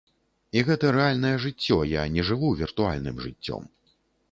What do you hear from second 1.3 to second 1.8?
жыццё,